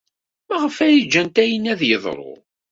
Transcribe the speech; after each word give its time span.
Maɣef 0.47 0.77
ay 0.85 0.97
ǧǧant 1.05 1.41
ayenni 1.43 1.69
ad 1.73 1.77
d-yeḍru? 1.79 2.33